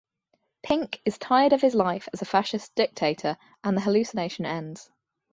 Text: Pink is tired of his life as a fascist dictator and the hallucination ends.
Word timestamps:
Pink 0.63 0.99
is 1.05 1.19
tired 1.19 1.53
of 1.53 1.61
his 1.61 1.75
life 1.75 2.09
as 2.11 2.23
a 2.23 2.25
fascist 2.25 2.73
dictator 2.73 3.37
and 3.63 3.77
the 3.77 3.81
hallucination 3.81 4.47
ends. 4.47 4.89